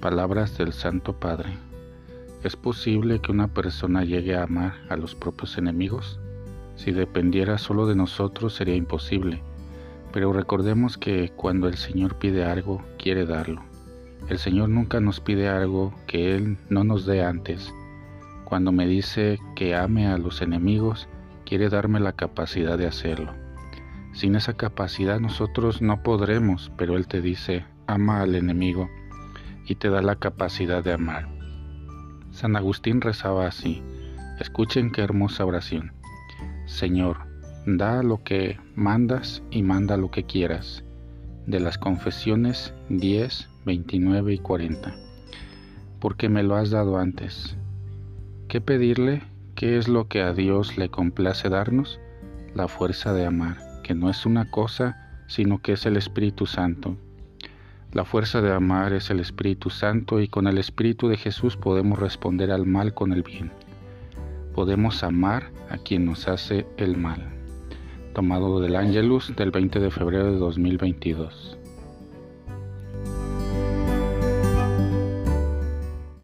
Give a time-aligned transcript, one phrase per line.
[0.00, 1.58] Palabras del Santo Padre.
[2.44, 6.20] ¿Es posible que una persona llegue a amar a los propios enemigos?
[6.76, 9.42] Si dependiera solo de nosotros sería imposible,
[10.12, 13.64] pero recordemos que cuando el Señor pide algo, quiere darlo.
[14.28, 17.74] El Señor nunca nos pide algo que Él no nos dé antes.
[18.44, 21.08] Cuando me dice que ame a los enemigos,
[21.44, 23.32] quiere darme la capacidad de hacerlo.
[24.12, 28.88] Sin esa capacidad nosotros no podremos, pero Él te dice, ama al enemigo
[29.68, 31.28] y te da la capacidad de amar.
[32.30, 33.82] San Agustín rezaba así.
[34.40, 35.92] Escuchen qué hermosa oración.
[36.66, 37.18] Señor,
[37.66, 40.84] da lo que mandas y manda lo que quieras.
[41.46, 44.94] De las confesiones 10, 29 y 40.
[46.00, 47.56] Porque me lo has dado antes.
[48.48, 49.22] ¿Qué pedirle?
[49.54, 52.00] ¿Qué es lo que a Dios le complace darnos?
[52.54, 56.96] La fuerza de amar, que no es una cosa, sino que es el Espíritu Santo
[57.92, 61.98] la fuerza de amar es el Espíritu Santo y con el Espíritu de Jesús podemos
[61.98, 63.50] responder al mal con el bien.
[64.54, 67.26] Podemos amar a quien nos hace el mal.
[68.14, 71.58] Tomado del Ángelus del 20 de febrero de 2022.